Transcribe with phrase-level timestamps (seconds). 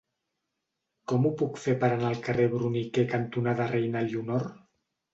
[1.11, 4.53] Com ho puc fer per anar al carrer Bruniquer cantonada Reina Elionor?